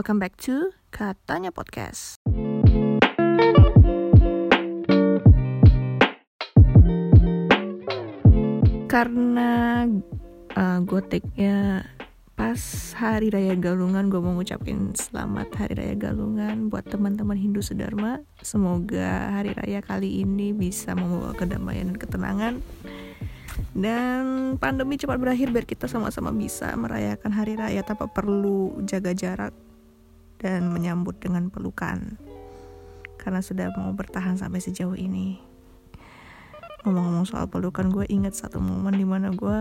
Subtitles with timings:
[0.00, 2.16] Welcome back to Katanya Podcast.
[8.88, 9.84] Karena
[10.56, 11.84] uh, gue take-nya
[12.32, 12.56] pas
[12.96, 18.24] hari raya Galungan gue mau ngucapin selamat hari raya Galungan buat teman-teman Hindu Sedharma.
[18.40, 22.54] Semoga hari raya kali ini bisa membawa kedamaian dan ketenangan
[23.76, 29.52] dan pandemi cepat berakhir biar kita sama-sama bisa merayakan hari raya tanpa perlu jaga jarak
[30.40, 32.16] dan menyambut dengan pelukan.
[33.20, 35.36] Karena sudah mau bertahan sampai sejauh ini.
[36.88, 39.60] Ngomong-ngomong soal pelukan gue inget satu momen di mana gue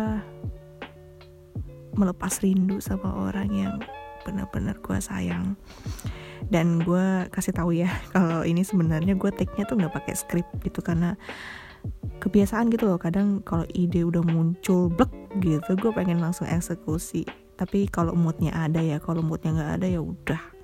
[2.00, 3.76] melepas rindu sama orang yang
[4.24, 5.60] benar-benar gue sayang.
[6.48, 10.80] Dan gue kasih tahu ya kalau ini sebenarnya gue take-nya tuh nggak pakai skrip gitu
[10.80, 11.20] karena
[12.24, 12.96] kebiasaan gitu loh.
[12.96, 15.12] Kadang kalau ide udah muncul blek
[15.44, 17.28] gitu gue pengen langsung eksekusi.
[17.60, 20.59] Tapi kalau moodnya ada ya kalau moodnya nggak ada ya udah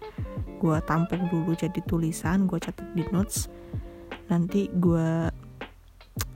[0.60, 3.48] gue tampung dulu jadi tulisan gue catat di notes.
[4.32, 5.30] Nanti gue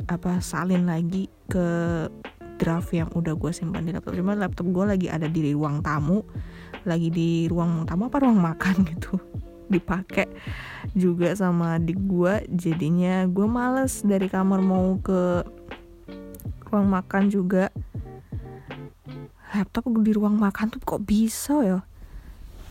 [0.09, 1.67] apa salin lagi ke
[2.59, 4.13] draft yang udah gue simpan di laptop.
[4.19, 6.21] Cuma laptop gue lagi ada di ruang tamu
[6.87, 9.19] lagi di ruang tamu apa ruang makan gitu
[9.69, 10.25] dipakai
[10.97, 15.45] juga sama adik gue jadinya gue males dari kamar mau ke
[16.69, 17.73] ruang makan juga.
[19.49, 21.81] Laptop di ruang makan tuh kok bisa ya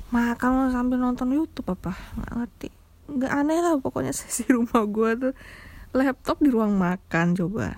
[0.08, 2.68] makan sambil nonton YouTube apa nggak ngerti
[3.08, 5.34] nggak aneh lah pokoknya sesi rumah gue tuh
[5.96, 7.76] laptop di ruang makan coba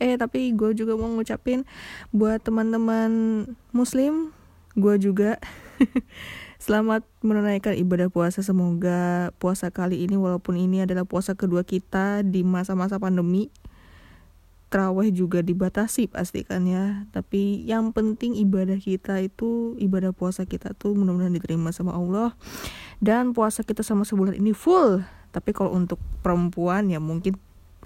[0.00, 1.68] eh tapi gue juga mau ngucapin
[2.12, 3.44] buat teman-teman
[3.76, 4.32] muslim
[4.76, 5.36] gue juga
[6.60, 8.44] Selamat menunaikan ibadah puasa.
[8.44, 13.48] Semoga puasa kali ini walaupun ini adalah puasa kedua kita di masa-masa pandemi.
[14.70, 17.10] Terawih juga dibatasi pastikan ya.
[17.10, 22.38] Tapi yang penting ibadah kita itu ibadah puasa kita tuh mudah-mudahan diterima sama Allah.
[23.02, 25.02] Dan puasa kita sama sebulan ini full.
[25.34, 27.34] Tapi kalau untuk perempuan ya mungkin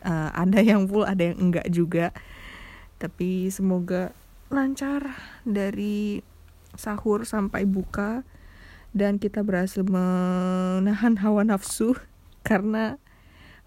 [0.04, 2.12] uh, ada yang full, ada yang enggak juga.
[3.00, 4.12] Tapi semoga
[4.52, 6.20] lancar dari
[6.76, 8.22] sahur sampai buka
[8.94, 11.98] dan kita berhasil menahan hawa nafsu
[12.48, 13.00] karena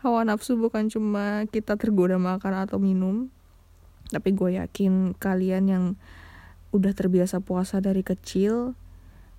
[0.01, 3.33] hawa nafsu bukan cuma kita tergoda makan atau minum
[4.13, 5.85] tapi gue yakin kalian yang
[6.71, 8.75] udah terbiasa puasa dari kecil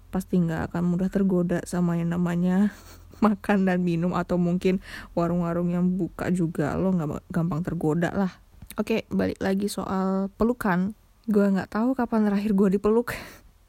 [0.08, 2.72] pasti nggak akan mudah tergoda sama yang namanya
[3.24, 4.78] makan dan minum atau mungkin
[5.12, 6.78] warung-warung yang buka juga.
[6.78, 8.32] Lo nggak gampang tergoda lah.
[8.78, 10.94] Oke balik lagi soal pelukan.
[11.28, 13.12] Gue nggak tahu kapan terakhir gue dipeluk.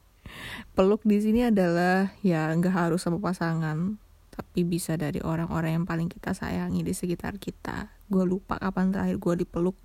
[0.77, 3.99] Peluk di sini adalah ya nggak harus sama pasangan
[4.39, 7.91] tapi bisa dari orang-orang yang paling kita sayangi di sekitar kita.
[8.07, 9.75] Gue lupa kapan terakhir gue dipeluk.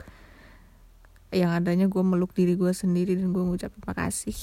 [1.34, 4.38] Yang adanya gue meluk diri gue sendiri dan gue ngucapin makasih.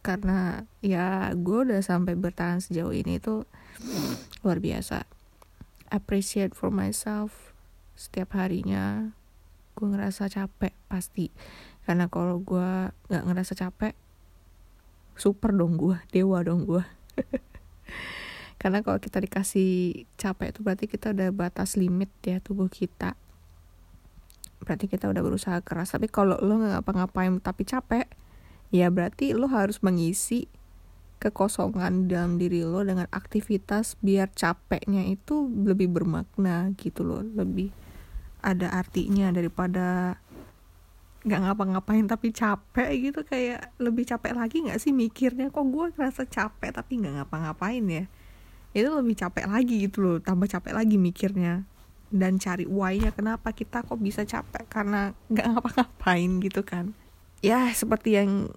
[0.00, 3.44] Karena ya gue udah sampai bertahan sejauh ini tuh
[4.40, 5.04] luar biasa.
[5.92, 7.52] Appreciate for myself
[7.92, 9.12] setiap harinya.
[9.76, 11.28] Gue ngerasa capek pasti.
[11.84, 13.92] Karena kalau gue nggak ngerasa capek
[15.20, 16.80] super dong gue dewa dong gue
[18.60, 23.16] karena kalau kita dikasih capek itu berarti kita udah batas limit ya tubuh kita.
[24.60, 25.96] Berarti kita udah berusaha keras.
[25.96, 28.04] Tapi kalau lo nggak ngapa-ngapain tapi capek
[28.68, 30.44] ya berarti lo harus mengisi
[31.24, 37.24] kekosongan dalam diri lo dengan aktivitas biar capeknya itu lebih bermakna gitu loh.
[37.24, 37.72] Lebih
[38.44, 40.20] ada artinya daripada
[41.24, 43.24] nggak ngapa-ngapain tapi capek gitu.
[43.24, 45.48] Kayak lebih capek lagi nggak sih mikirnya?
[45.48, 48.04] Kok gue ngerasa capek tapi nggak ngapa-ngapain ya
[48.70, 51.66] itu lebih capek lagi gitu loh tambah capek lagi mikirnya.
[52.10, 56.90] Dan cari why-nya kenapa kita kok bisa capek karena nggak ngapa-ngapain gitu kan.
[57.38, 58.50] Ya seperti yang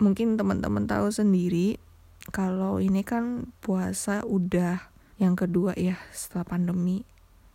[0.00, 1.80] mungkin teman-teman tahu sendiri
[2.28, 7.08] kalau ini kan puasa udah yang kedua ya setelah pandemi.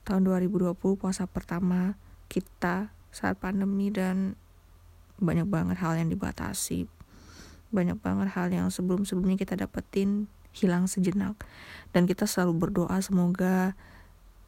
[0.06, 1.98] Tahun 2020 puasa pertama
[2.30, 4.38] kita saat pandemi dan
[5.22, 6.90] banyak banget hal yang dibatasi.
[7.70, 11.36] Banyak banget hal yang sebelum-sebelumnya kita dapetin hilang sejenak.
[11.92, 13.76] Dan kita selalu berdoa semoga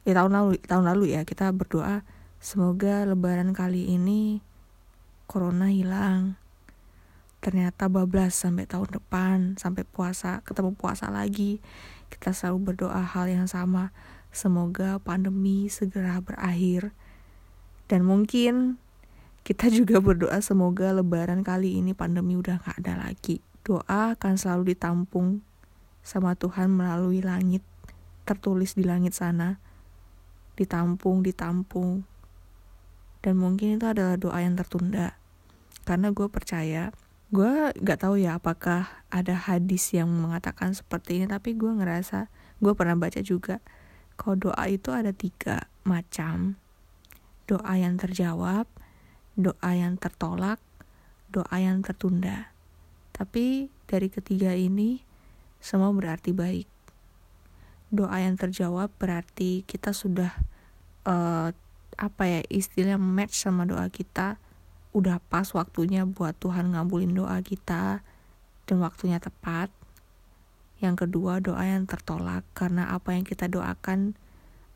[0.08, 2.08] ya tahun lalu tahun lalu ya kita berdoa
[2.40, 4.40] semoga lebaran kali ini
[5.28, 6.40] corona hilang.
[7.44, 11.60] Ternyata bablas sampai tahun depan sampai puasa ketemu puasa lagi.
[12.08, 13.92] Kita selalu berdoa hal yang sama
[14.32, 16.96] semoga pandemi segera berakhir.
[17.88, 18.80] Dan mungkin
[19.48, 23.40] kita juga berdoa semoga lebaran kali ini pandemi udah gak ada lagi.
[23.64, 25.40] Doa akan selalu ditampung
[26.08, 27.60] sama Tuhan melalui langit,
[28.24, 29.60] tertulis di langit sana.
[30.56, 32.08] Ditampung, ditampung.
[33.20, 35.20] Dan mungkin itu adalah doa yang tertunda.
[35.84, 36.96] Karena gue percaya
[37.28, 42.32] gue gak tahu ya apakah ada hadis yang mengatakan seperti ini tapi gue ngerasa
[42.64, 43.60] gue pernah baca juga
[44.16, 46.56] kalau doa itu ada tiga macam
[47.44, 48.64] doa yang terjawab
[49.36, 50.64] doa yang tertolak
[51.28, 52.56] doa yang tertunda
[53.12, 55.04] tapi dari ketiga ini
[55.68, 56.68] semua berarti baik
[57.92, 60.32] doa yang terjawab berarti kita sudah
[61.04, 61.52] uh,
[61.98, 64.40] apa ya istilahnya match sama doa kita
[64.96, 68.02] udah pas waktunya buat Tuhan ngabulin doa kita
[68.68, 69.70] dan waktunya tepat.
[70.78, 74.14] Yang kedua, doa yang tertolak karena apa yang kita doakan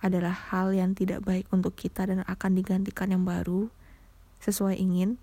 [0.02, 3.70] adalah hal yang tidak baik untuk kita dan akan digantikan yang baru
[4.42, 5.22] sesuai ingin.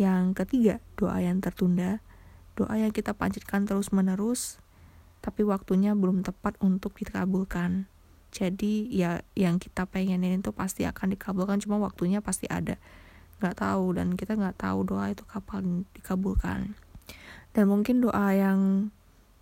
[0.00, 2.00] Yang ketiga, doa yang tertunda,
[2.60, 4.60] doa yang kita panjatkan terus-menerus
[5.20, 7.84] tapi waktunya belum tepat untuk dikabulkan.
[8.32, 12.80] Jadi ya yang kita pengenin itu pasti akan dikabulkan cuma waktunya pasti ada.
[13.40, 16.72] Nggak tahu dan kita nggak tahu doa itu kapan dikabulkan.
[17.52, 18.90] Dan mungkin doa yang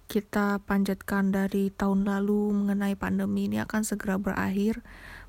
[0.09, 4.81] kita panjatkan dari tahun lalu mengenai pandemi ini akan segera berakhir.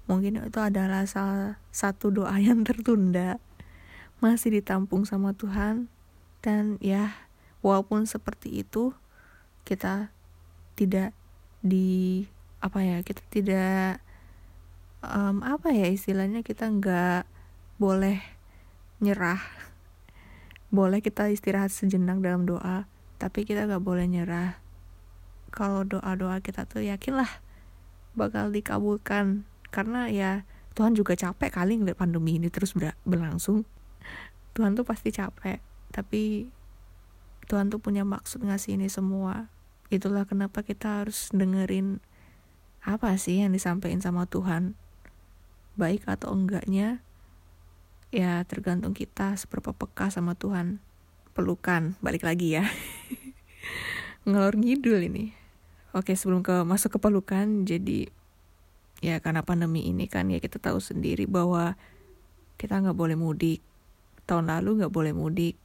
[0.08, 3.38] Mungkin itu adalah salah satu doa yang tertunda.
[4.24, 5.92] Masih ditampung sama Tuhan.
[6.40, 7.29] Dan ya
[7.60, 8.96] walaupun seperti itu
[9.68, 10.12] kita
[10.80, 11.12] tidak
[11.60, 12.24] di
[12.60, 14.04] apa ya kita tidak
[15.04, 17.28] um, apa ya istilahnya kita nggak
[17.80, 18.20] boleh
[19.00, 19.40] nyerah.
[20.70, 22.86] Boleh kita istirahat sejenak dalam doa
[23.18, 24.62] tapi kita gak boleh nyerah.
[25.50, 27.42] Kalau doa-doa kita tuh yakinlah
[28.14, 29.50] bakal dikabulkan.
[29.74, 30.46] Karena ya
[30.78, 33.66] Tuhan juga capek kali ngeliat pandemi ini terus berlangsung.
[34.54, 35.58] Tuhan tuh pasti capek
[35.90, 36.54] tapi
[37.50, 39.50] Tuhan tuh punya maksud ngasih ini semua.
[39.90, 41.98] Itulah kenapa kita harus dengerin
[42.86, 44.78] apa sih yang disampaikan sama Tuhan.
[45.74, 47.02] Baik atau enggaknya
[48.14, 50.78] ya tergantung kita seberapa peka sama Tuhan.
[51.34, 52.70] Pelukan balik lagi ya.
[54.30, 55.34] Ngelor ngidul ini.
[55.98, 58.14] Oke sebelum ke masuk ke pelukan jadi
[59.02, 61.74] ya karena pandemi ini kan ya kita tahu sendiri bahwa
[62.62, 63.66] kita nggak boleh mudik.
[64.30, 65.58] Tahun lalu nggak boleh mudik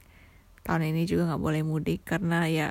[0.65, 2.67] tahun ini juga nggak boleh mudik karena ya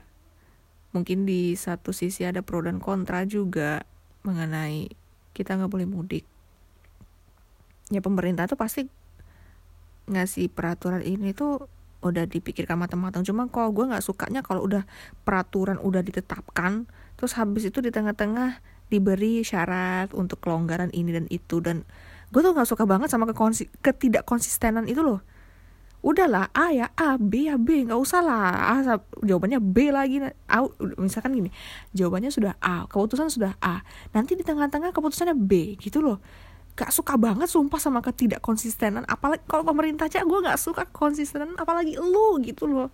[0.90, 3.86] mungkin di satu sisi ada pro dan kontra juga
[4.26, 4.90] mengenai
[5.30, 6.26] kita nggak boleh mudik.
[7.94, 8.90] Ya pemerintah tuh pasti
[10.10, 11.70] ngasih peraturan ini tuh
[12.02, 13.22] udah dipikirkan matang-matang.
[13.22, 14.82] Cuma kalau gue nggak sukanya kalau udah
[15.22, 18.58] peraturan udah ditetapkan terus habis itu di tengah-tengah
[18.90, 21.62] diberi syarat untuk kelonggaran ini dan itu.
[21.62, 21.86] Dan
[22.34, 23.30] gue tuh nggak suka banget sama
[23.82, 25.22] ketidak konsistenan itu loh
[26.04, 28.76] udahlah A ya A B ya B nggak usah lah.
[28.76, 30.20] A jawabannya B lagi.
[30.20, 30.68] A,
[31.00, 31.50] misalkan gini
[31.96, 33.80] jawabannya sudah A keputusan sudah A.
[34.12, 36.20] Nanti di tengah-tengah keputusannya B gitu loh.
[36.76, 41.56] Gak suka banget sumpah sama ketidak konsistenan apalagi kalau pemerintah aja gue gak suka konsistenan
[41.56, 42.92] apalagi lu gitu loh.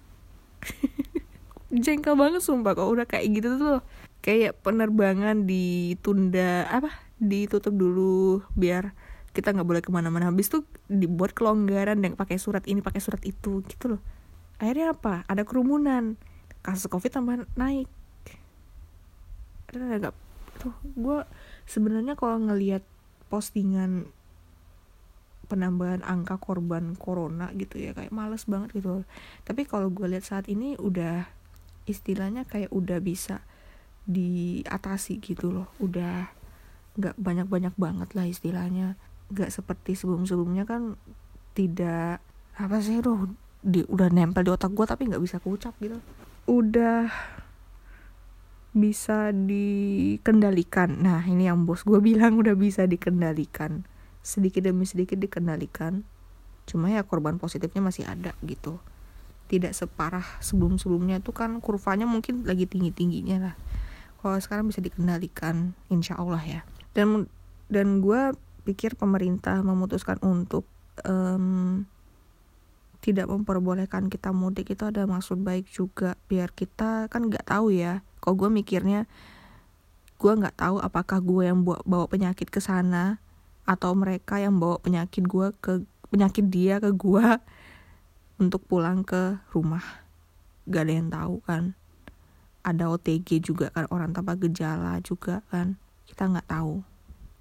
[1.84, 3.80] Jengkel banget sumpah kalau udah kayak gitu tuh.
[4.20, 8.92] Kayak penerbangan ditunda apa ditutup dulu biar
[9.30, 10.28] kita nggak boleh ke mana-mana.
[10.30, 14.02] Habis tuh dibuat kelonggaran dan pakai surat ini pakai surat itu gitu loh.
[14.58, 15.22] Akhirnya apa?
[15.30, 16.18] Ada kerumunan.
[16.60, 17.88] Kasus covid tambah naik.
[19.70, 20.14] Ada agak
[20.60, 21.24] tuh gue
[21.64, 22.84] sebenarnya kalau ngelihat
[23.32, 24.12] postingan
[25.48, 29.08] penambahan angka korban corona gitu ya kayak males banget gitu
[29.48, 31.24] tapi kalau gue lihat saat ini udah
[31.88, 33.42] istilahnya kayak udah bisa
[34.06, 35.68] diatasi gitu loh.
[35.82, 36.30] Udah
[36.98, 38.98] nggak banyak banyak banget lah istilahnya
[39.30, 40.98] nggak seperti sebelum sebelumnya kan
[41.54, 42.18] tidak
[42.58, 45.98] apa sih tuh di, udah nempel di otak gue tapi nggak bisa keucap gitu
[46.50, 47.10] udah
[48.70, 51.02] bisa dikendalikan.
[51.02, 53.82] Nah, ini yang bos gue bilang udah bisa dikendalikan.
[54.22, 56.06] Sedikit demi sedikit dikendalikan.
[56.70, 58.78] Cuma ya korban positifnya masih ada gitu.
[59.50, 63.54] Tidak separah sebelum-sebelumnya itu kan kurvanya mungkin lagi tinggi-tingginya lah.
[64.22, 66.60] Kalau sekarang bisa dikendalikan, insya Allah ya.
[66.94, 67.26] Dan
[67.66, 70.68] dan gue pikir pemerintah memutuskan untuk
[71.04, 71.84] um,
[73.00, 76.20] tidak memperbolehkan kita mudik itu ada maksud baik juga.
[76.28, 79.08] Biar kita kan nggak tahu ya kok gue mikirnya
[80.20, 83.16] gue nggak tahu apakah gue yang bawa, bawa penyakit ke sana
[83.64, 85.80] atau mereka yang bawa penyakit gue ke
[86.12, 87.24] penyakit dia ke gue
[88.36, 90.04] untuk pulang ke rumah.
[90.68, 91.64] Gak ada yang tahu kan.
[92.60, 95.80] Ada OTG juga kan orang tanpa gejala juga kan.
[96.04, 96.89] Kita nggak tahu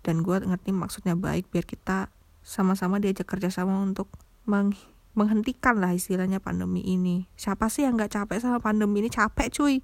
[0.01, 2.07] dan gue ngerti maksudnya baik biar kita
[2.43, 4.07] sama-sama diajak kerjasama untuk
[4.47, 4.73] meng
[5.17, 7.27] menghentikan lah istilahnya pandemi ini.
[7.35, 9.09] Siapa sih yang nggak capek sama pandemi ini?
[9.11, 9.83] Capek cuy.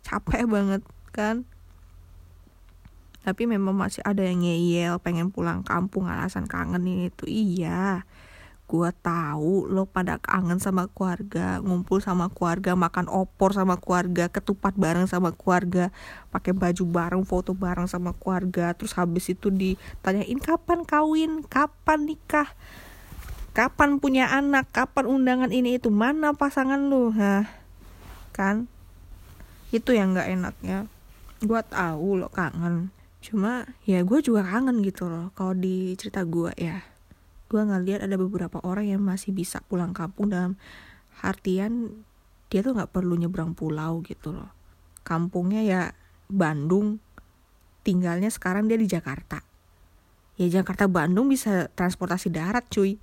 [0.00, 0.82] Capek banget
[1.12, 1.44] kan?
[3.22, 8.02] Tapi memang masih ada yang ngeyel pengen pulang kampung alasan kangen ini itu iya
[8.72, 14.72] gue tahu lo pada kangen sama keluarga ngumpul sama keluarga makan opor sama keluarga ketupat
[14.80, 15.92] bareng sama keluarga
[16.32, 21.44] pakai baju bareng foto bareng sama keluarga terus habis itu ditanyain kapan kawin?
[21.44, 22.48] Kapan nikah?
[23.52, 24.72] Kapan punya anak?
[24.72, 25.76] Kapan undangan ini?
[25.76, 27.44] Itu mana pasangan lo Hah,
[28.32, 28.72] kan?
[29.68, 30.88] Itu yang nggak enaknya.
[31.44, 32.88] Gue tahu lo kangen.
[33.20, 36.80] Cuma ya gue juga kangen gitu loh kalau di cerita gue ya
[37.52, 40.56] gue ngeliat ada beberapa orang yang masih bisa pulang kampung dalam
[41.20, 41.92] artian
[42.48, 44.48] dia tuh nggak perlu nyebrang pulau gitu loh.
[45.04, 45.82] Kampungnya ya
[46.32, 46.96] Bandung
[47.84, 49.44] tinggalnya sekarang dia di Jakarta.
[50.40, 52.96] Ya Jakarta Bandung bisa transportasi darat cuy.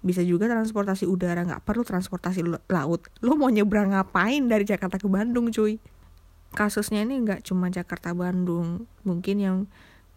[0.00, 3.10] Bisa juga transportasi udara nggak perlu transportasi laut.
[3.22, 5.82] Lo mau nyebrang ngapain dari Jakarta ke Bandung cuy?
[6.54, 9.56] Kasusnya ini nggak cuma Jakarta Bandung mungkin yang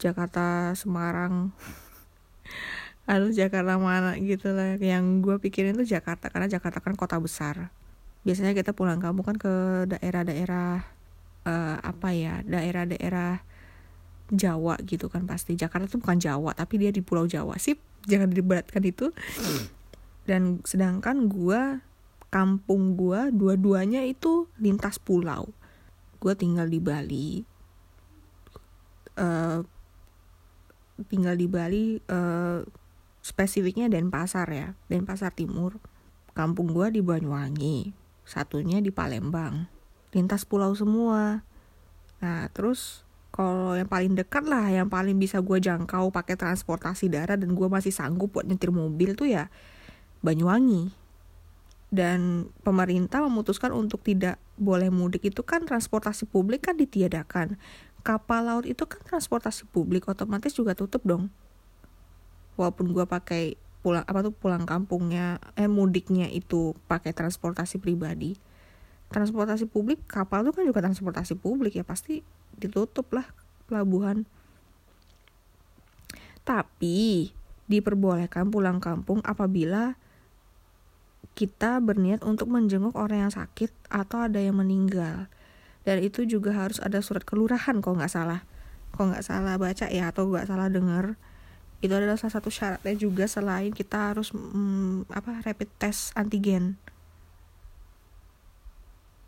[0.01, 1.53] Jakarta Semarang
[3.03, 4.79] Aduh Jakarta mana gitu lah.
[4.79, 7.72] Yang gue pikirin tuh Jakarta Karena Jakarta kan kota besar.
[8.24, 9.53] Biasanya kita pulang kampung kan ke
[9.91, 10.88] daerah-daerah
[11.43, 13.43] uh, Apa ya Daerah-daerah
[14.31, 15.60] Jawa gitu kan pasti.
[15.60, 17.75] Jakarta tuh bukan Jawa Tapi dia di pulau Jawa Sip
[18.07, 19.12] Jangan diberatkan itu.
[20.24, 21.83] Dan sedangkan gue
[22.31, 25.51] Kampung gue Dua-duanya itu lintas pulau.
[26.24, 27.43] Gue tinggal di Bali
[29.19, 29.60] uh,
[31.12, 32.63] Tinggal di Bali uh,
[33.24, 34.75] spesifiknya Denpasar ya.
[34.92, 35.80] Denpasar Timur.
[36.36, 37.96] Kampung gua di Banyuwangi.
[38.27, 39.72] Satunya di Palembang.
[40.12, 41.48] Lintas pulau semua.
[42.20, 47.42] Nah terus kalau yang paling dekat lah yang paling bisa gue jangkau pakai transportasi darat
[47.42, 49.50] dan gue masih sanggup buat nyetir mobil tuh ya
[50.22, 50.94] Banyuwangi.
[51.94, 57.58] Dan pemerintah memutuskan untuk tidak boleh mudik itu kan transportasi publik kan ditiadakan.
[58.01, 61.30] Kapal laut itu kan transportasi publik otomatis juga tutup dong
[62.55, 68.39] walaupun gue pakai pulang apa tuh pulang kampungnya eh mudiknya itu pakai transportasi pribadi.
[69.12, 72.24] Transportasi publik kapal tuh kan juga transportasi publik ya pasti
[72.55, 73.27] ditutup lah
[73.67, 74.24] pelabuhan.
[76.48, 77.31] Tapi
[77.67, 80.00] diperbolehkan pulang kampung apabila
[81.33, 85.27] kita berniat untuk menjenguk orang yang sakit atau ada yang meninggal.
[85.83, 88.48] Dan itu juga harus ada surat kelurahan kok nggak salah.
[88.95, 91.19] Kok nggak salah baca ya atau nggak salah dengar
[91.84, 96.80] itu adalah salah satu syaratnya juga selain kita harus mm, apa rapid test antigen.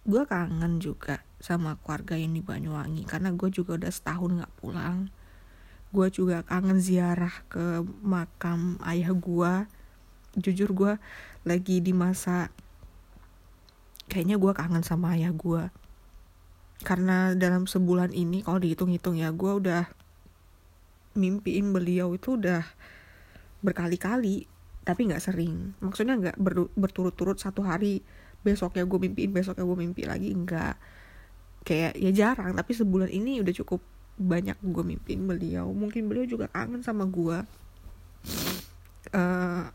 [0.08, 5.12] Gue kangen juga sama keluarga yang di Banyuwangi karena gue juga udah setahun nggak pulang.
[5.92, 9.54] Gue juga kangen ziarah ke makam ayah gue
[10.40, 10.94] jujur gue
[11.48, 12.52] lagi di masa
[14.12, 15.72] kayaknya gue kangen sama ayah gue
[16.84, 19.88] karena dalam sebulan ini kalau dihitung-hitung ya gue udah
[21.16, 22.64] mimpiin beliau itu udah
[23.64, 24.46] berkali-kali
[24.86, 25.74] tapi nggak sering.
[25.82, 28.06] Maksudnya nggak ber, berturut-turut satu hari
[28.46, 30.78] besoknya gue mimpiin besoknya gue mimpi lagi enggak
[31.66, 33.82] kayak ya jarang tapi sebulan ini udah cukup
[34.22, 35.74] banyak gue mimpiin beliau.
[35.74, 37.38] Mungkin beliau juga kangen sama gue
[39.16, 39.66] uh,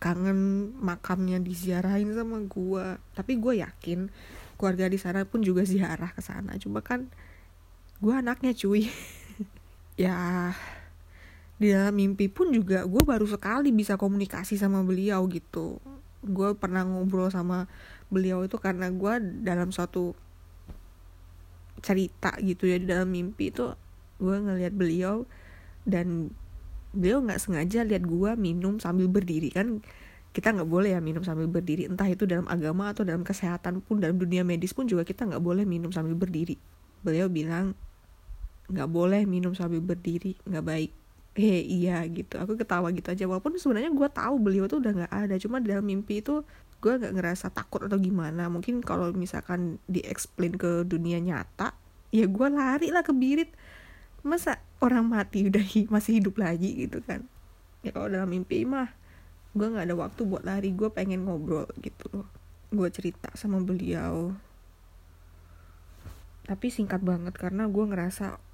[0.00, 4.08] kangen makamnya diziarahin sama gue tapi gue yakin
[4.58, 6.58] keluarga di sana pun juga ziarah ke sana.
[6.58, 7.06] Cuma kan
[8.02, 8.90] gue anaknya cuy
[10.00, 10.16] ya
[11.60, 15.76] di dalam mimpi pun juga gue baru sekali bisa komunikasi sama beliau gitu.
[16.24, 17.68] Gue pernah ngobrol sama
[18.08, 20.16] beliau itu karena gue dalam suatu
[21.84, 23.76] cerita gitu ya di dalam mimpi itu
[24.20, 25.24] gue ngelihat beliau
[25.84, 26.32] dan
[26.96, 29.52] beliau nggak sengaja lihat gue minum sambil berdiri.
[29.52, 29.84] Kan
[30.32, 34.00] kita nggak boleh ya minum sambil berdiri entah itu dalam agama atau dalam kesehatan pun
[34.00, 36.56] dalam dunia medis pun juga kita nggak boleh minum sambil berdiri.
[37.04, 37.76] Beliau bilang
[38.70, 40.90] nggak boleh minum sambil berdiri nggak baik.
[41.34, 42.38] He iya gitu.
[42.42, 43.24] Aku ketawa gitu aja.
[43.26, 45.34] Walaupun sebenarnya gue tahu beliau tuh udah nggak ada.
[45.38, 46.42] Cuma dalam mimpi itu
[46.80, 48.50] gue nggak ngerasa takut atau gimana.
[48.50, 51.74] Mungkin kalau misalkan diexplain ke dunia nyata
[52.10, 53.50] ya gue lari lah ke birit.
[54.26, 57.24] Masa orang mati udah masih hidup lagi gitu kan?
[57.86, 58.92] Ya kalau dalam mimpi mah
[59.54, 60.74] gue nggak ada waktu buat lari.
[60.74, 62.26] Gue pengen ngobrol gitu loh.
[62.74, 64.34] Gue cerita sama beliau.
[66.50, 68.49] Tapi singkat banget karena gue ngerasa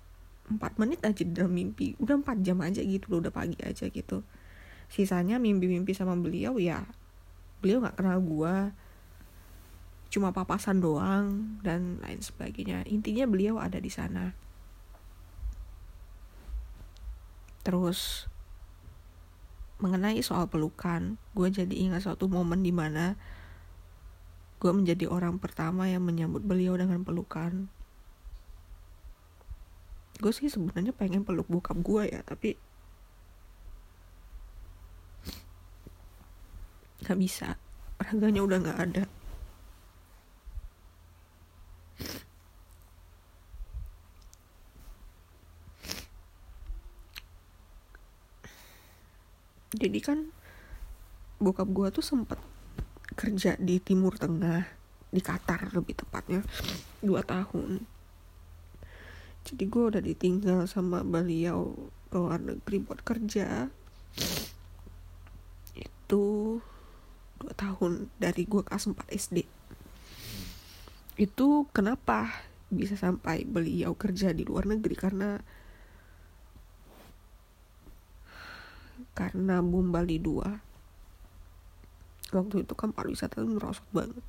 [0.47, 1.99] 4 menit aja dalam mimpi.
[1.99, 4.23] Udah 4 jam aja gitu loh udah pagi aja gitu.
[4.87, 6.87] Sisanya mimpi-mimpi sama beliau ya
[7.61, 8.55] beliau nggak kenal gue
[10.07, 12.87] cuma papasan doang dan lain sebagainya.
[12.87, 14.33] Intinya beliau ada di sana.
[17.67, 18.31] Terus
[19.83, 23.13] mengenai soal pelukan gue jadi ingat suatu momen di mana
[24.57, 27.69] gue menjadi orang pertama yang menyambut beliau dengan pelukan
[30.17, 32.57] gue sih sebenarnya pengen peluk bokap gue ya tapi
[37.05, 37.55] nggak bisa.
[38.03, 39.05] Raganya udah nggak ada.
[49.77, 50.33] Jadi kan
[51.37, 52.41] bokap gue tuh sempet
[53.13, 54.65] kerja di Timur Tengah
[55.13, 56.41] di Qatar lebih tepatnya
[57.05, 57.96] dua tahun
[59.47, 61.79] jadi gue udah ditinggal sama beliau
[62.11, 63.71] ke luar negeri buat kerja.
[65.79, 66.59] Itu
[67.39, 69.47] dua tahun dari gue kelas 4 SD
[71.17, 72.29] itu kenapa
[72.69, 74.93] bisa sampai beliau kerja di luar negeri?
[74.93, 75.41] Karena
[79.17, 84.21] karena bom Bali 2 waktu itu kan pariwisata merosot banget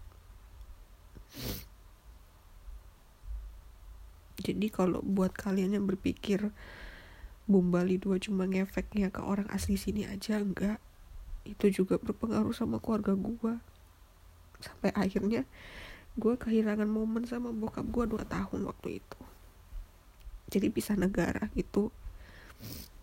[4.47, 6.55] jadi kalau buat kalian yang berpikir
[7.47, 10.79] bom Bali 2 cuma ngefeknya ke orang asli sini aja enggak.
[11.43, 13.53] Itu juga berpengaruh sama keluarga gue
[14.63, 15.43] sampai akhirnya
[16.17, 19.19] gue kehilangan momen sama bokap gue dua tahun waktu itu.
[20.47, 21.91] Jadi bisa negara gitu.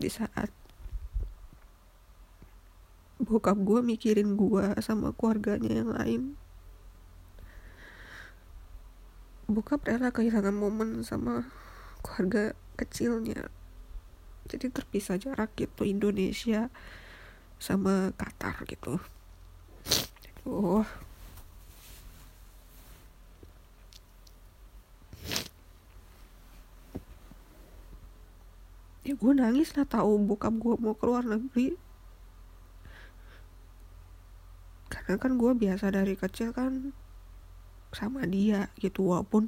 [0.01, 0.49] Di saat
[3.21, 6.21] bokap gue mikirin gue sama keluarganya yang lain
[9.45, 11.45] bokap rela kehilangan momen sama
[12.01, 13.49] keluarga kecilnya.
[14.45, 16.69] Jadi terpisah jarak gitu Indonesia
[17.57, 19.01] sama Qatar gitu.
[20.45, 20.85] Oh.
[29.05, 31.77] Ya gue nangis lah tahu bokap gue mau keluar negeri.
[34.89, 36.93] Karena kan gue biasa dari kecil kan
[37.95, 39.15] sama dia gitu.
[39.15, 39.47] Walaupun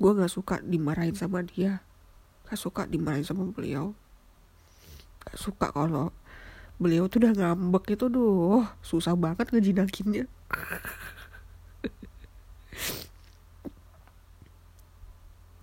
[0.00, 1.84] gue nggak suka dimarahin sama dia
[2.46, 3.90] gak suka dimarahin sama beliau.
[5.26, 6.14] Gak suka kalau
[6.78, 10.28] beliau tuh udah ngambek itu duh susah banget ngejinakinnya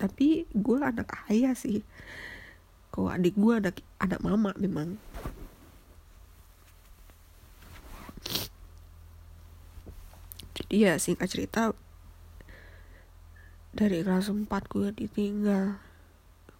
[0.01, 1.85] tapi gue anak ayah sih.
[2.91, 4.99] Kalau adik gue anak anak mama memang
[10.69, 11.73] iya singkat cerita
[13.73, 15.81] dari kelas 4 gue ditinggal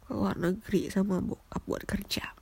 [0.03, 2.33] ke luar negeri sama bokap buat kerja.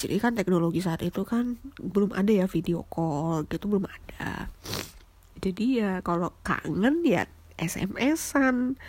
[0.00, 4.48] Jadi kan teknologi saat itu kan belum ada ya video call gitu belum ada.
[5.40, 7.28] Jadi ya kalau kangen ya
[7.60, 8.80] SMS-an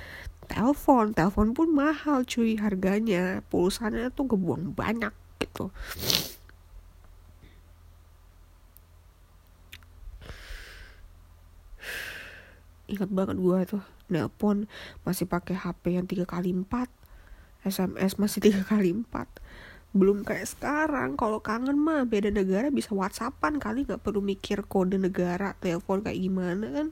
[0.48, 1.12] telepon.
[1.12, 3.44] Telepon pun mahal cuy harganya.
[3.52, 5.12] Pulsanya tuh kebuang banyak
[5.44, 5.74] gitu
[12.92, 14.68] ingat banget gue tuh nelpon
[15.08, 16.92] masih pakai HP yang tiga kali empat
[17.62, 19.30] SMS masih tiga kali empat.
[19.92, 24.96] Belum kayak sekarang kalau kangen mah beda negara bisa whatsappan kali nggak perlu mikir kode
[24.98, 26.88] negara telepon kayak gimana kan.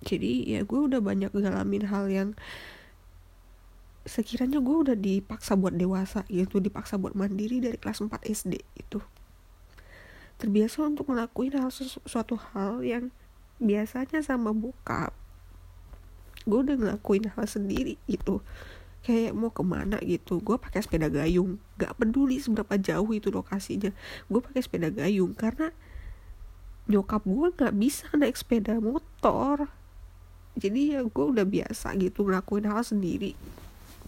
[0.00, 2.28] Jadi ya gue udah banyak ngalamin hal yang
[4.08, 8.98] sekiranya gue udah dipaksa buat dewasa gitu dipaksa buat mandiri dari kelas 4 SD itu
[10.40, 13.12] terbiasa untuk ngelakuin hal sesuatu hal yang
[13.60, 15.12] biasanya sama bokap.
[16.48, 18.40] Gue udah ngelakuin hal sendiri gitu.
[19.04, 21.60] Kayak mau ke mana gitu gue pakai sepeda gayung.
[21.76, 23.92] Gak peduli seberapa jauh itu lokasinya.
[24.32, 25.76] Gue pakai sepeda gayung karena
[26.88, 29.68] nyokap gue nggak bisa naik sepeda motor.
[30.56, 33.36] Jadi ya gue udah biasa gitu ngelakuin hal sendiri.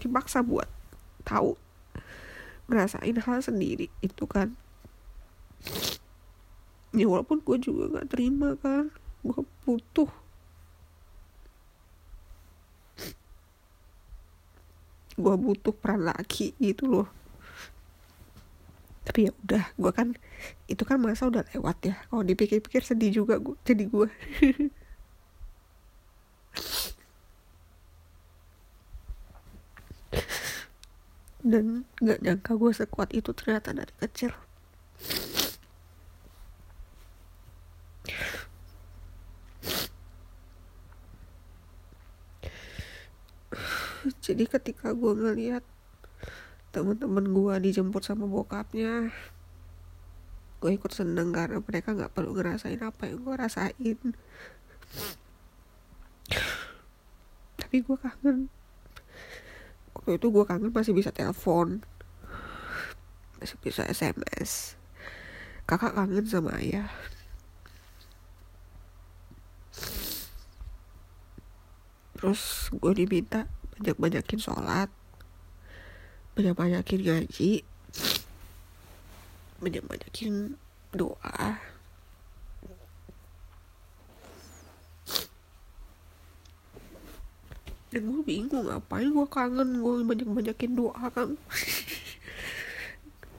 [0.01, 0.67] Dipaksa buat
[1.23, 1.55] tahu
[2.67, 4.55] ngerasain hal sendiri itu kan
[6.93, 8.89] ya walaupun gue juga gak terima kan.
[9.25, 10.09] Gue butuh.
[15.17, 17.07] Gue butuh peran laki gitu loh.
[19.03, 20.07] Tapi ya udah gue kan
[20.71, 21.95] itu kan masa udah lewat ya.
[22.07, 24.07] Kalau dipikir-pikir sedih juga gue jadi gue
[31.43, 34.31] dan gak nyangka gue sekuat itu ternyata dari kecil
[44.19, 45.63] jadi ketika gue ngeliat
[46.73, 49.13] teman-teman gue dijemput sama bokapnya
[50.63, 53.99] gue ikut seneng karena mereka nggak perlu ngerasain apa yang gue rasain.
[57.59, 58.47] Tapi gue kangen.
[59.91, 61.83] Waktu itu gue kangen masih bisa telepon.
[63.43, 64.79] Masih bisa sms
[65.63, 66.87] kakak kangen sama ayah.
[72.15, 74.89] Terus gue diminta banyak-banyakin sholat.
[76.33, 77.51] Banyak-banyakin ngaji.
[79.61, 80.33] Banyak-banyakin
[80.93, 81.61] doa.
[87.93, 89.69] Dan gue bingung ngapain gue kangen?
[89.85, 91.37] Gue banyak-banyakin doa kan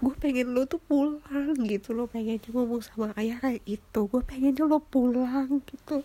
[0.04, 4.68] gue pengen lo tuh pulang gitu lo pengen ngomong sama ayah kayak itu gue pengennya
[4.68, 6.04] lo pulang gitu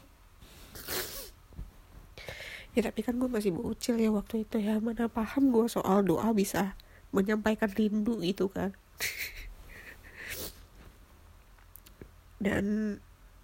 [2.79, 4.79] ya tapi kan gue masih bocil ya waktu itu ya.
[4.79, 6.79] Mana paham gue soal doa bisa
[7.11, 8.71] menyampaikan rindu gitu kan.
[12.39, 12.95] Dan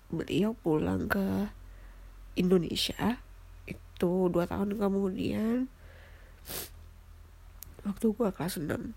[0.08, 1.52] beliau pulang ke
[2.40, 3.20] Indonesia
[3.68, 5.68] itu dua tahun kemudian.
[7.84, 8.96] Waktu gue kelas 6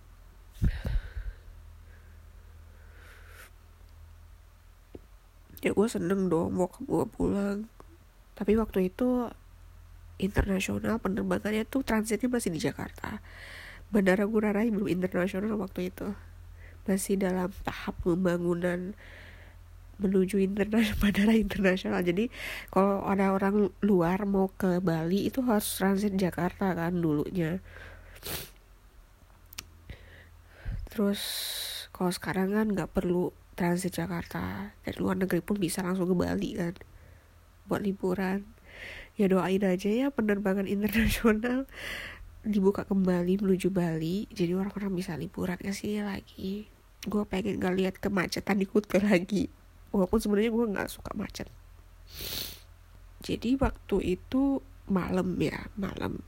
[5.59, 7.66] ya gue seneng dong bokap gue pulang.
[8.38, 9.27] Tapi waktu itu
[10.18, 13.22] internasional penerbangannya tuh transitnya masih di Jakarta.
[13.88, 16.12] Bandara Ngurah Rai belum internasional waktu itu.
[16.85, 18.92] Masih dalam tahap pembangunan
[19.98, 22.00] menuju internasional bandara internasional.
[22.02, 22.31] Jadi
[22.70, 27.59] kalau ada orang luar mau ke Bali itu harus transit Jakarta kan dulunya.
[30.90, 31.20] Terus
[31.90, 34.74] kalau sekarang kan nggak perlu transit Jakarta.
[34.87, 36.74] Dari luar negeri pun bisa langsung ke Bali kan
[37.68, 38.58] buat liburan
[39.18, 41.66] ya doain aja ya penerbangan internasional.
[42.46, 46.70] Dibuka kembali menuju Bali jadi orang-orang bisa liburan ke sini lagi.
[47.04, 49.50] Gue pengen gak lihat kemacetan di Kuta lagi
[49.90, 51.50] walaupun sebenarnya gue nggak suka macet.
[53.26, 56.22] Jadi waktu itu malam ya malam.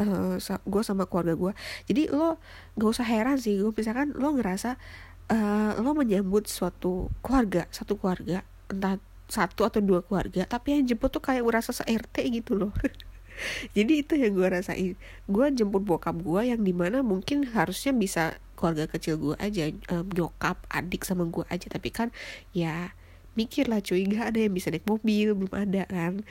[0.00, 1.52] Uh, gue sama keluarga gue
[1.84, 2.40] jadi lo
[2.80, 4.80] gak usah heran sih gue misalkan lo ngerasa
[5.28, 8.40] uh, lo menyambut suatu keluarga satu keluarga
[8.72, 8.96] entah
[9.32, 12.72] satu atau dua keluarga tapi yang jemput tuh kayak merasa se RT gitu loh.
[13.76, 14.94] Jadi itu yang gue rasain.
[15.26, 20.06] Gue jemput bokap gue yang di mana mungkin harusnya bisa keluarga kecil gue aja um,
[20.12, 21.66] nyokap adik sama gue aja.
[21.72, 22.08] Tapi kan
[22.52, 22.92] ya
[23.32, 26.22] mikir lah cuy gak ada yang bisa naik mobil belum ada kan.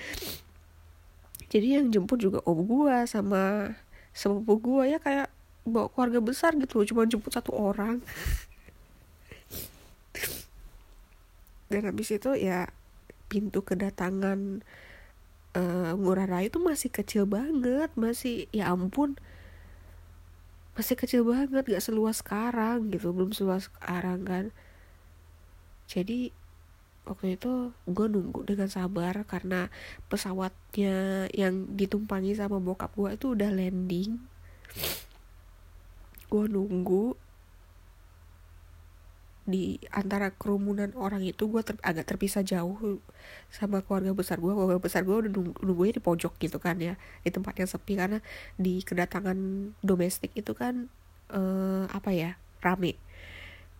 [1.52, 3.76] Jadi yang jemput juga om gue sama
[4.16, 5.28] sepupu gue ya kayak
[5.68, 8.00] bawa keluarga besar gitu loh cuma jemput satu orang.
[11.72, 12.68] Dan habis itu ya
[13.32, 14.60] pintu kedatangan
[15.56, 19.16] uh, Ngurah Rai itu masih kecil banget masih ya ampun
[20.76, 24.46] masih kecil banget gak seluas sekarang gitu belum seluas sekarang kan.
[25.92, 26.32] Jadi
[27.04, 29.68] waktu itu gue nunggu dengan sabar karena
[30.08, 34.16] pesawatnya yang ditumpangi sama bokap gue itu udah landing.
[36.32, 37.20] Gue nunggu
[39.42, 43.02] di antara kerumunan orang itu gue ter, agak terpisah jauh
[43.50, 46.94] sama keluarga besar gue keluarga besar gue udah nunggu, nunggunya di pojok gitu kan ya
[47.26, 47.94] di tempat yang sepi.
[47.98, 48.20] Karena
[48.56, 49.38] di kedatangan
[49.82, 50.94] domestik itu kan
[51.34, 53.02] uh, apa ya rame.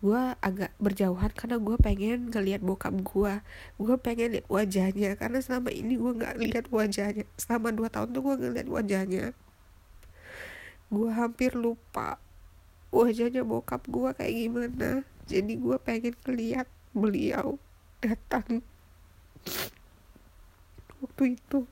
[0.02, 3.32] Gue agak berjauhan karena gue pengen ngeliat bokap gue
[3.78, 5.14] gue pengen lihat wajahnya.
[5.14, 7.22] Karena selama ini gue nggak lihat wajahnya.
[7.38, 9.24] Selama dua tahun tuh gue ngeliat wajahnya.
[10.90, 12.18] Gue hampir lupa
[12.92, 14.90] wajahnya bokap gue kayak gimana
[15.26, 17.56] jadi gue pengen ngeliat beliau
[18.02, 18.60] datang.
[21.02, 21.66] Waktu itu.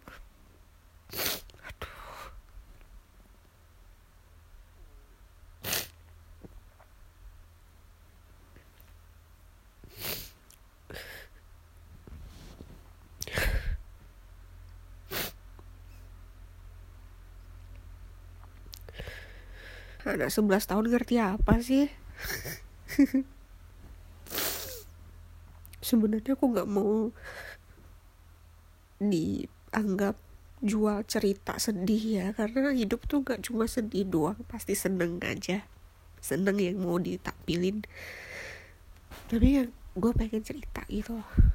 [20.01, 21.87] Anak 11 tahun ngerti apa sih
[25.91, 27.11] sebenarnya aku nggak mau
[29.03, 30.15] dianggap
[30.61, 35.65] jual cerita sedih ya karena hidup tuh gak cuma sedih doang pasti seneng aja.
[36.21, 37.81] Seneng yang mau ditampilin.
[39.33, 41.50] Tapi yang gue pengen cerita gitu loh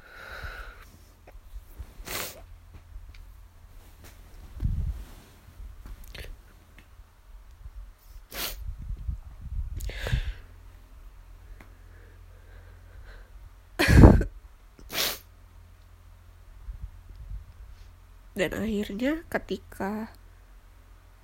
[18.36, 20.12] dan akhirnya ketika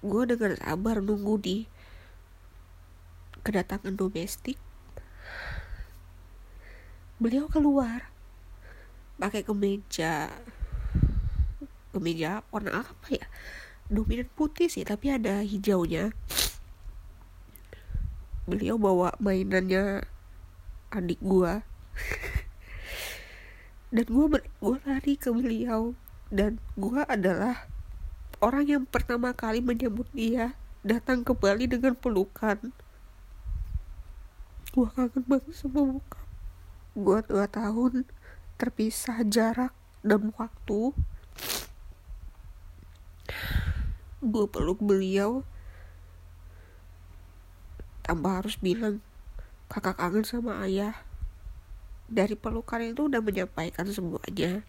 [0.01, 1.57] gue dengan sabar nunggu di
[3.45, 4.57] kedatangan domestik
[7.23, 8.11] beliau keluar
[9.21, 10.33] pakai kemeja
[11.93, 13.27] kemeja warna apa ya?
[13.93, 16.17] Dominan putih sih tapi ada hijaunya.
[18.49, 20.03] Beliau bawa mainannya
[20.91, 21.53] adik gue
[23.95, 25.95] dan gue gue lari ke beliau
[26.33, 27.69] dan gue adalah
[28.41, 32.73] orang yang pertama kali menyambut dia datang ke Bali dengan pelukan.
[34.73, 36.25] Gue kangen banget sama bokap
[36.93, 38.09] gue dua tahun
[38.57, 40.97] terpisah jarak dan waktu.
[44.25, 45.45] Gue peluk beliau.
[48.01, 49.05] Tanpa harus bilang
[49.69, 50.97] kakak kangen sama ayah.
[52.13, 54.65] Dari pelukan itu udah menyampaikan semuanya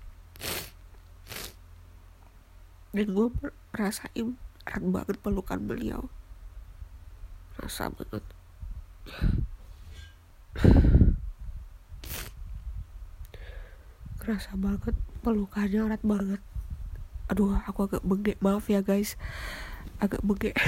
[2.93, 3.27] dan gue
[3.73, 4.38] rasain
[4.69, 6.08] erat banget pelukan beliau.
[7.58, 8.21] Rasa banget.
[14.21, 16.41] Kerasa banget pelukannya erat banget.
[17.34, 18.38] Aduh aku agak bengek.
[18.39, 19.17] Maaf ya guys.
[19.97, 20.53] Agak bengek.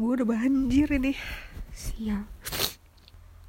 [0.00, 1.12] Gue udah banjir ini.
[1.76, 2.24] Sial.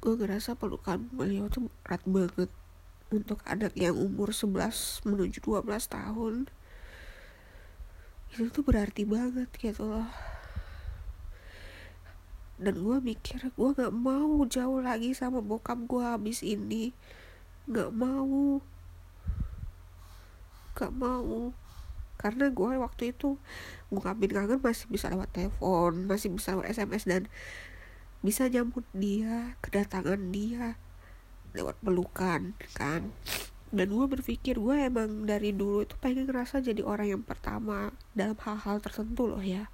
[0.04, 2.52] Gue ngerasa pelukan beliau tuh erat banget
[3.14, 6.50] untuk anak yang umur 11 menuju 12 tahun.
[8.34, 10.10] Itu tuh berarti banget gitu loh.
[12.58, 16.90] Dan gue mikir gue gak mau jauh lagi sama bokap gue habis ini.
[17.70, 18.58] Gak mau.
[20.74, 21.54] Gak mau.
[22.18, 23.38] Karena gue waktu itu
[23.94, 27.22] ngungkapin kangen masih bisa lewat telepon masih bisa lewat sms dan
[28.24, 30.74] bisa nyambut dia kedatangan dia
[31.54, 33.14] lewat pelukan kan.
[33.74, 38.38] Dan gue berpikir gue emang dari dulu itu pengen ngerasa jadi orang yang pertama dalam
[38.38, 39.70] hal-hal tertentu loh ya.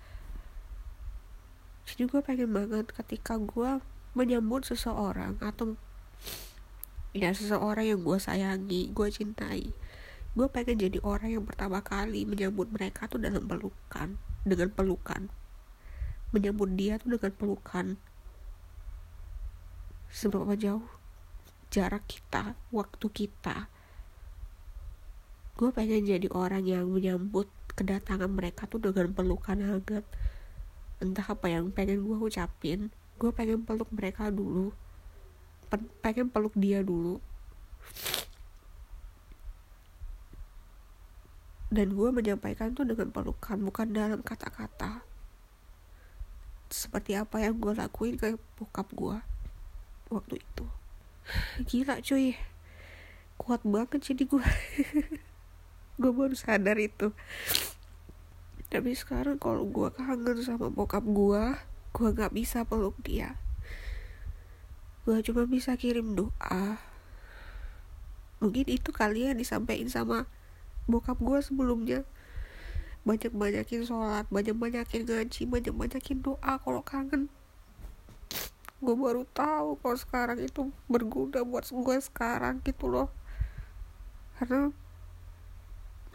[1.84, 3.80] Jadi gue pengen banget ketika gue
[4.14, 5.74] menyambut seseorang atau
[7.10, 9.74] ya seseorang yang gue sayangi gue cintai
[10.30, 14.14] gue pengen jadi orang yang pertama kali menyambut mereka tuh dalam pelukan
[14.46, 15.26] dengan pelukan.
[16.30, 17.98] Menyambut dia tuh dengan pelukan.
[20.06, 20.86] Seberapa jauh
[21.70, 23.70] jarak kita waktu kita.
[25.54, 27.46] Gue pengen jadi orang yang menyambut
[27.78, 30.02] kedatangan mereka tuh dengan pelukan hangat.
[30.98, 34.74] Entah apa yang pengen gue ucapin gue pengen peluk mereka dulu.
[36.02, 37.20] Pengen peluk dia dulu.
[41.70, 45.06] Dan gue menyampaikan tuh dengan pelukan bukan dalam kata-kata.
[46.72, 49.20] Seperti apa yang gue lakuin ke bokap gue
[50.10, 50.79] waktu itu
[51.68, 52.36] gila cuy.
[53.40, 54.44] Kuat banget jadi gue
[56.00, 57.12] gue baru sadar itu.
[58.70, 61.44] Tapi sekarang kalau gue kangen sama bokap gue
[61.90, 63.34] gue gak bisa peluk dia.
[65.02, 66.78] Gue cuma bisa kirim doa.
[68.38, 70.18] Mungkin itu kali ya disampaikan sama
[70.86, 72.06] bokap gue sebelumnya.
[73.02, 77.32] Banyak banyakin sholat banyak banyakin ngaji banyak banyakin doa kalau kangen
[78.80, 83.12] gue baru tahu kalau sekarang itu berguna buat gue sekarang gitu loh.
[84.40, 84.72] Karena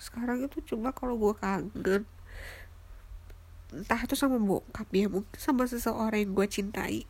[0.02, 2.10] sekarang itu cuma kalau gue kangen.
[3.70, 7.06] Entah itu sama bokap ya mungkin sama seseorang yang gue cintai.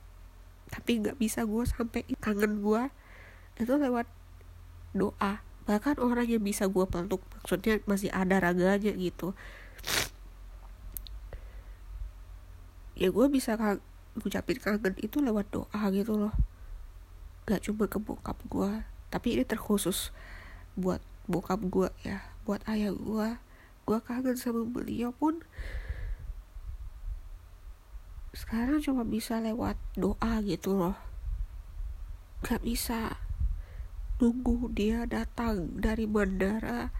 [0.67, 2.83] Tapi nggak bisa gue sampai kangen gue
[3.55, 4.11] itu lewat
[4.91, 5.39] doa.
[5.65, 9.31] Bahkan orang yang bisa gue peluk maksudnya masih ada raganya gitu.
[12.99, 13.55] Ya gue bisa
[14.15, 16.35] ngucapin kangen itu lewat doa gitu loh.
[17.45, 20.11] Gak cuma ke bokap gue tapi ini terkhusus
[20.75, 20.99] buat
[21.29, 23.27] bokap gue ya buat ayah gue
[23.85, 25.39] gue kangen sama beliau pun
[28.35, 30.99] sekarang cuma bisa lewat doa gitu loh.
[32.43, 33.15] Gak bisa
[34.19, 36.91] nunggu dia datang dari bandara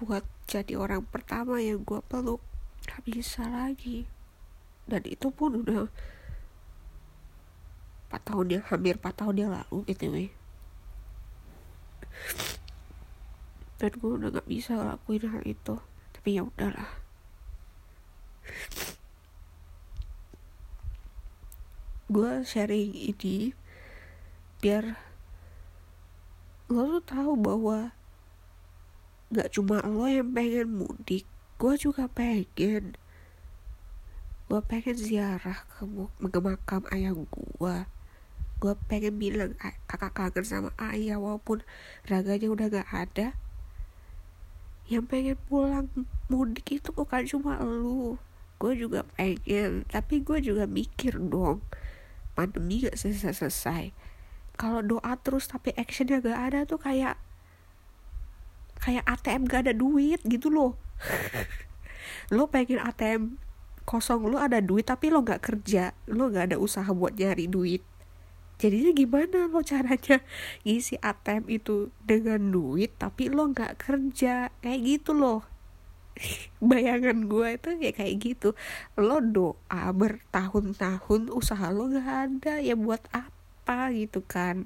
[0.00, 2.40] buat jadi orang pertama yang gue peluk.
[2.88, 4.08] Gak bisa lagi.
[4.88, 5.92] Dan itu pun udah
[8.14, 10.30] 4 tahun yang hampir 4 tahun yang lalu btw
[13.84, 15.76] dan gue udah gak bisa lakuin hal itu.
[16.14, 16.88] Tapi ya udahlah.
[22.08, 23.52] Gue sharing ini
[24.62, 24.96] biar
[26.72, 27.92] lo tuh tahu bahwa
[29.28, 31.26] gak cuma lo yang pengen mudik
[31.58, 32.96] gue juga pengen.
[34.48, 35.84] Gue pengen ziarah ke,
[36.30, 37.76] ke makam ayah gue
[38.62, 39.52] gue pengen bilang
[39.90, 41.62] kakak kangen sama ayah walaupun
[42.06, 43.28] raganya udah gak ada.
[44.88, 45.86] Yang pengen pulang
[46.28, 48.20] mudik itu bukan cuma lu.
[48.60, 51.60] Gue juga pengen tapi gue juga mikir dong.
[52.34, 53.92] Pandemi gak selesai-selesai.
[54.54, 57.18] Kalau doa terus tapi actionnya gak ada tuh kayak
[58.80, 60.78] kayak ATM gak ada duit gitu loh.
[62.34, 63.44] Lo pengen ATM
[63.84, 67.84] kosong lo ada duit tapi lo gak kerja lo gak ada usaha buat nyari duit
[68.64, 70.24] jadinya gimana lo caranya
[70.64, 74.48] ngisi ATM itu dengan duit tapi lo gak kerja?
[74.64, 75.44] Kayak gitu loh.
[76.64, 78.48] Bayangan gue itu ya kayak gitu.
[78.96, 84.64] Lo doa bertahun-tahun usaha lo gak ada ya buat apa gitu kan.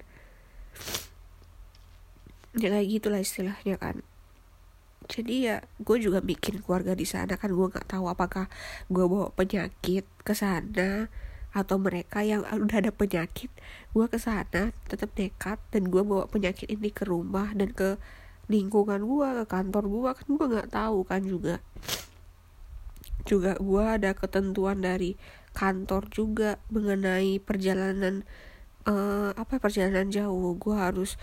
[2.54, 4.06] Ya kayak gitulah istilahnya kan.
[5.11, 8.46] Jadi ya gue juga bikin keluarga di sana kan gue nggak tahu apakah
[8.92, 11.08] gue bawa penyakit ke sana
[11.56, 13.48] atau mereka yang udah ada penyakit
[13.96, 17.96] gue ke sana tetap nekat dan gue bawa penyakit ini ke rumah dan ke
[18.48, 21.61] lingkungan gue ke kantor gue kan gue nggak tahu kan juga.
[23.28, 25.20] Juga gue ada ketentuan dari
[25.52, 28.24] kantor juga mengenai perjalanan
[28.88, 30.56] uh, apa perjalanan jauh.
[30.56, 31.20] Gue harus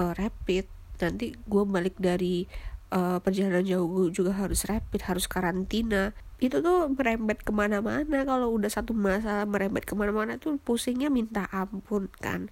[0.00, 0.64] uh, rapid.
[0.96, 2.48] Nanti gue balik dari
[2.92, 8.26] uh, perjalanan jauh gue juga harus rapid harus karantina itu tuh merembet ke mana-mana.
[8.26, 12.50] Kalau udah satu masalah merembet ke mana-mana tuh pusingnya minta ampun kan.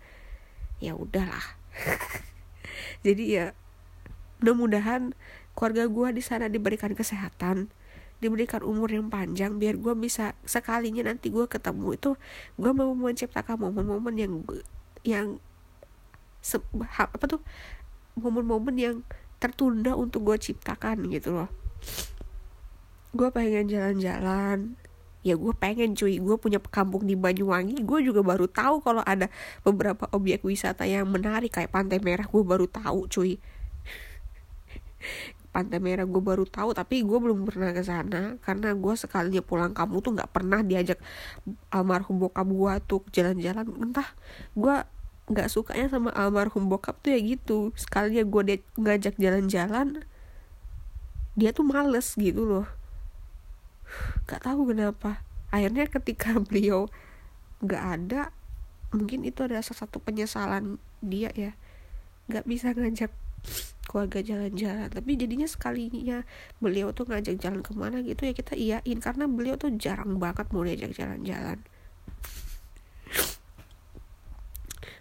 [0.78, 1.58] Ya udahlah.
[3.06, 3.58] Jadi ya
[4.38, 5.12] mudah-mudahan
[5.58, 7.68] keluarga gue di sana diberikan kesehatan
[8.20, 11.98] diberikan umur yang panjang biar gue bisa sekalinya nanti gue ketemu.
[11.98, 12.10] Itu
[12.54, 14.32] gue mau menciptakan momen-momen yang
[15.02, 15.26] yang
[16.38, 16.62] se,
[16.94, 17.42] apa tuh?
[18.14, 18.96] Momen-momen yang
[19.42, 21.59] tertunda untuk gue ciptakan gitu loh
[23.10, 24.78] gue pengen jalan-jalan.
[25.20, 26.16] Ya gue pengen cuy.
[26.16, 27.84] Gue punya kampung di Banyuwangi.
[27.84, 29.28] Gue juga baru tahu kalau ada
[29.66, 31.52] beberapa objek wisata yang menarik.
[31.52, 33.36] Kayak Pantai Merah gue baru tahu cuy.
[35.54, 38.40] Pantai Merah gue baru tahu tapi gue belum pernah ke sana.
[38.40, 40.96] Karena gue sekalinya pulang kamu tuh nggak pernah diajak
[41.68, 43.66] almarhum bokap gue tuh jalan-jalan.
[43.76, 44.08] Entah
[44.56, 44.76] gue
[45.30, 47.76] nggak sukanya sama almarhum bokap tuh ya gitu.
[47.76, 50.00] Sekalinya gue ngajak jalan-jalan
[51.38, 52.66] dia tuh males gitu loh
[54.26, 55.22] nggak tahu kenapa.
[55.50, 56.90] Akhirnya ketika beliau
[57.60, 58.32] nggak ada
[58.90, 61.52] mungkin itu adalah salah satu penyesalan dia ya.
[62.30, 63.12] Nggak bisa ngajak
[63.90, 64.88] keluarga jalan-jalan.
[64.90, 66.22] Tapi jadinya sekalinya
[66.62, 68.98] beliau tuh ngajak jalan ke mana gitu ya kita iyain.
[69.02, 71.58] Karena beliau tuh jarang banget mau diajak jalan-jalan.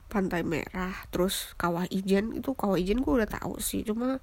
[0.10, 2.34] Pantai merah terus kawah ijen.
[2.34, 3.86] Itu kawah ijen gue udah tahu sih.
[3.86, 4.18] Cuma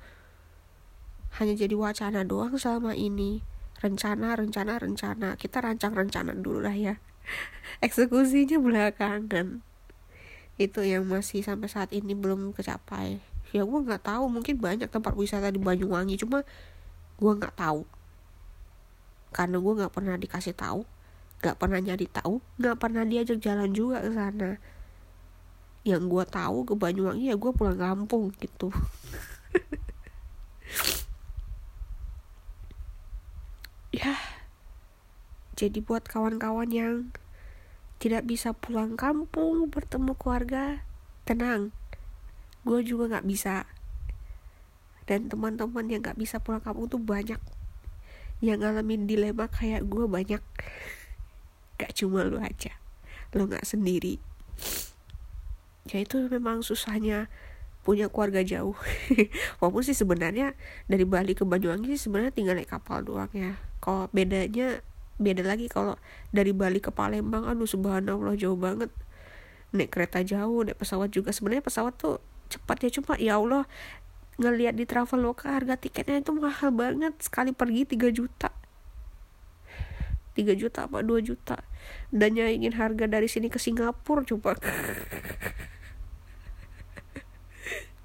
[1.38, 3.44] hanya jadi wacana doang selama ini
[3.80, 5.28] rencana rencana rencana.
[5.36, 6.94] Kita rancang rencana dulu lah ya.
[7.86, 9.60] Eksekusinya belakangan.
[10.56, 13.20] Itu yang masih sampai saat ini belum kecapai.
[13.52, 14.24] Ya gue nggak tahu.
[14.32, 16.16] Mungkin banyak tempat wisata di Banyuwangi.
[16.16, 16.42] Cuma
[17.20, 17.84] gue nggak tahu.
[19.32, 20.84] Karena gue nggak pernah dikasih tahu
[21.36, 24.50] nggak pernah nyari tahu nggak pernah diajak jalan juga ke sana.
[25.86, 28.74] Yang gue tahu ke Banyuwangi ya gue pulang kampung gitu
[33.96, 34.12] ya
[35.56, 37.16] jadi buat kawan-kawan yang
[37.96, 40.84] tidak bisa pulang kampung bertemu keluarga
[41.24, 41.72] tenang.
[42.60, 43.64] Gue juga nggak bisa.
[45.08, 47.40] Dan teman-teman yang nggak bisa pulang kampung tuh banyak.
[48.44, 50.44] Yang ngalamin dilema kayak gue banyak.
[51.80, 52.72] Gak cuma lu aja.
[53.36, 54.16] Lu nggak sendiri.
[55.92, 57.28] Ya itu memang susahnya
[57.84, 58.76] punya keluarga jauh.
[59.60, 60.56] Walaupun sih sebenarnya
[60.88, 64.80] dari Bali ke Banyuwangi sih sebenarnya tinggal naik kapal doang ya kalau bedanya
[65.16, 65.96] beda lagi kalau
[66.28, 68.92] dari Bali ke Palembang aduh subhanallah jauh banget.
[69.72, 71.32] Naik kereta jauh naik pesawat juga.
[71.32, 73.66] Sebenarnya pesawat tuh cepat ya cuma ya Allah
[74.36, 77.16] ngelihat di Traveloka harga tiketnya itu mahal banget.
[77.20, 78.50] Sekali pergi 3 juta.
[80.36, 81.64] 3 juta apa 2 juta.
[82.12, 84.60] Dan nyaingin harga dari sini ke Singapura coba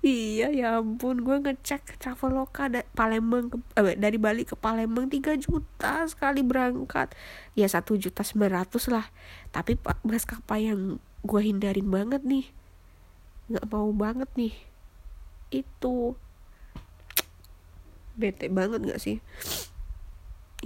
[0.02, 5.38] Iya ya ampun gue ngecek Traveloka da Palembang ke, eh, dari Bali ke Palembang 3
[5.38, 7.14] juta sekali berangkat.
[7.54, 9.06] Ya satu juta ratus lah.
[9.54, 12.50] Tapi maskapai yang gue hindarin banget nih
[13.52, 14.54] nggak mau banget nih.
[15.54, 16.18] Itu.
[18.18, 19.22] Bete banget nggak sih?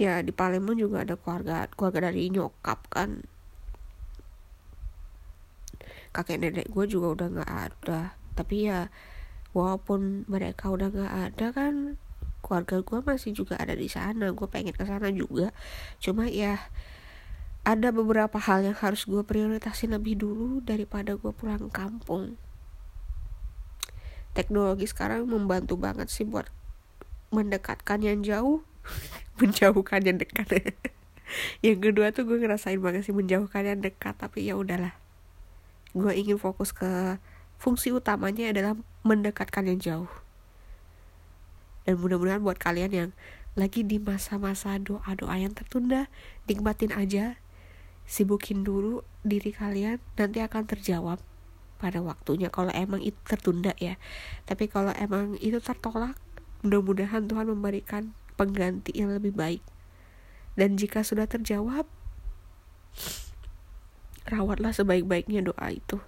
[0.00, 3.20] Ya di Palembang juga ada keluarga keluarga dari nyokap kan.
[6.16, 8.16] Kakek nenek gue juga udah nggak ada.
[8.32, 8.88] Tapi ya
[9.56, 11.96] walaupun mereka udah nggak ada kan
[12.44, 15.56] keluarga gue masih juga ada di sana gue pengen ke sana juga.
[15.96, 16.60] Cuma ya
[17.64, 22.36] ada beberapa hal yang harus gue prioritasin lebih dulu daripada gue pulang kampung.
[24.36, 26.52] Teknologi sekarang membantu banget sih buat
[27.32, 28.60] mendekatkan yang jauh.
[29.40, 30.46] Menjauhkan yang dekat.
[31.66, 34.94] Yang kedua tuh gue ngerasain banget sih menjauhkan yang dekat tapi ya udahlah.
[35.90, 37.18] Gue ingin fokus ke
[37.56, 40.12] fungsi utamanya adalah mendekatkan yang jauh.
[41.86, 43.10] Dan mudah-mudahan buat kalian yang
[43.56, 46.12] lagi di masa-masa doa-doa yang tertunda
[46.44, 47.40] nikmatin aja
[48.04, 51.18] sibukin dulu diri kalian nanti akan terjawab
[51.80, 53.96] pada waktunya kalau emang itu tertunda ya.
[54.44, 56.16] Tapi kalau emang itu tertolak
[56.64, 59.62] mudah-mudahan Tuhan memberikan pengganti yang lebih baik.
[60.56, 61.84] Dan jika sudah terjawab
[64.26, 66.00] rawatlah sebaik-baiknya doa itu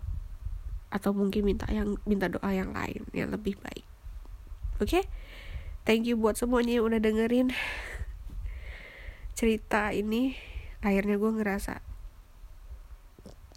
[0.88, 3.84] atau mungkin minta yang minta doa yang lain yang lebih baik.
[4.78, 5.02] Oke?
[5.02, 5.04] Okay?
[5.88, 7.48] thank you buat semuanya yang udah dengerin
[9.38, 10.36] cerita ini.
[10.84, 11.80] Akhirnya gue ngerasa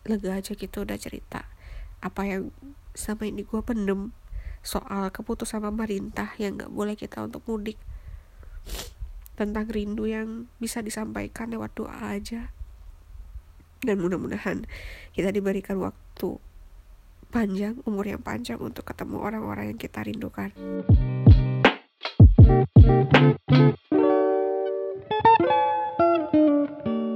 [0.07, 1.45] lega aja gitu udah cerita
[2.01, 2.49] apa yang
[2.97, 4.09] sama ini gue pendem
[4.65, 7.77] soal keputusan pemerintah yang gak boleh kita untuk mudik.
[9.37, 12.53] Tentang rindu yang bisa disampaikan lewat doa aja.
[13.81, 14.69] Dan mudah-mudahan
[15.17, 16.37] kita diberikan waktu
[17.31, 20.51] panjang umur yang panjang untuk ketemu orang-orang yang kita rindukan.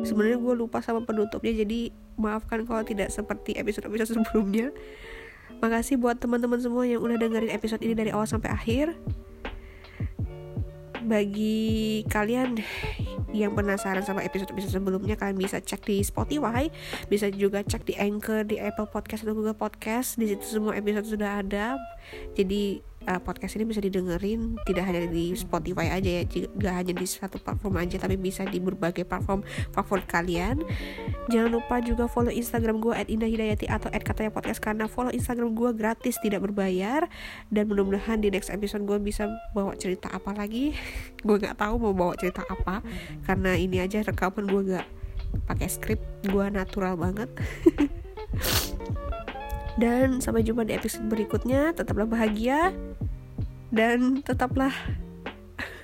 [0.07, 4.72] Sebenarnya gue lupa sama penutupnya jadi maafkan kalau tidak seperti episode-episode sebelumnya.
[5.59, 8.95] Makasih buat teman-teman semua yang udah dengerin episode ini dari awal sampai akhir.
[11.03, 12.63] Bagi kalian
[13.43, 16.71] yang penasaran sama episode-episode sebelumnya kalian bisa cek di Spotify
[17.11, 20.15] bisa juga cek di Anchor di Apple Podcast atau Google Podcast.
[20.15, 21.75] Di situ semua episode sudah ada.
[22.38, 27.06] Jadi uh, podcast ini bisa didengerin tidak hanya di Spotify aja ya tidak hanya di
[27.06, 30.62] satu platform aja tapi bisa di berbagai platform favorit kalian.
[31.30, 33.08] Jangan lupa juga follow Instagram gue at
[33.66, 37.08] atau at katanya podcast karena follow Instagram gue gratis tidak berbayar.
[37.49, 40.76] Dan mudah-mudahan di next episode gue bisa bawa cerita apa lagi.
[41.26, 42.86] Gue nggak tahu mau bawa cerita apa
[43.26, 44.88] karena ini aja rekaman gue gak
[45.49, 47.30] pakai skrip gue natural banget
[49.76, 51.76] dan sampai jumpa di episode berikutnya.
[51.76, 52.71] Tetaplah bahagia
[53.71, 54.71] dan tetaplah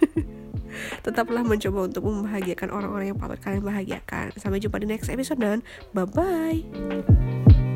[1.06, 4.32] tetaplah mencoba untuk membahagiakan orang-orang yang patut kalian bahagiakan.
[4.40, 5.60] Sampai jumpa di next episode dan
[5.92, 7.71] bye bye.